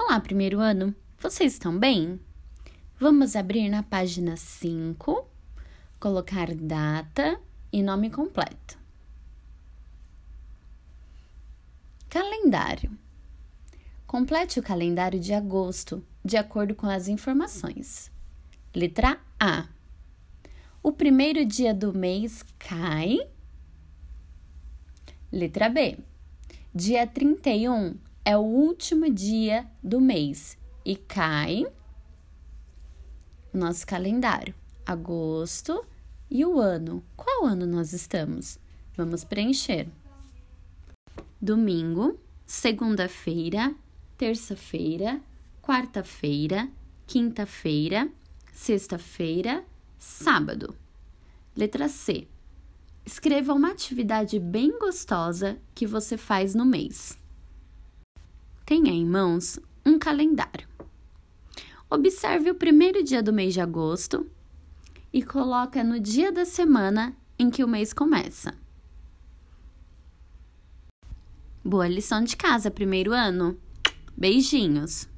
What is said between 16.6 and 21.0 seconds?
com as informações. Letra A. O